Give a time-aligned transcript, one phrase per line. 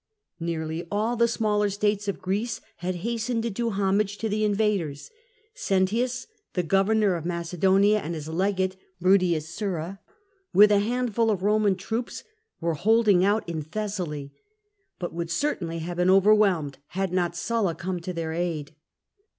[0.39, 5.11] Nearly all the smaller states of Greece had hastened to do homage to the invaders.
[5.53, 9.99] Sentius, the governor of Macedonia, and his legate, Bruttius Sura,
[10.55, 12.23] with a handful of Eoman troops,
[12.59, 14.33] were holding out in Thessaly,
[14.97, 18.71] but would certainly have been overwhelmed had not Sulla come to their aid.